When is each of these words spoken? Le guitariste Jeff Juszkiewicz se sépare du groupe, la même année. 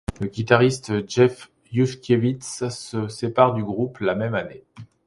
Le 0.19 0.25
guitariste 0.25 1.07
Jeff 1.07 1.51
Juszkiewicz 1.71 2.41
se 2.71 3.07
sépare 3.07 3.53
du 3.53 3.63
groupe, 3.63 3.99
la 3.99 4.15
même 4.15 4.33
année. 4.33 4.63